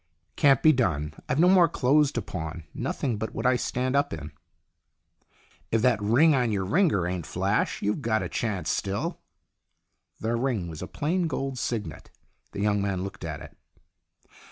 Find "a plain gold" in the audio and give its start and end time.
10.81-11.59